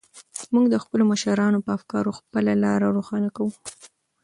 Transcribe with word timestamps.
موږ 0.53 0.65
د 0.69 0.75
خپلو 0.83 1.03
مشرانو 1.11 1.63
په 1.65 1.71
افکارو 1.77 2.11
خپله 2.19 2.51
لاره 2.63 2.87
روښانه 2.97 3.29
کوو. 3.35 3.53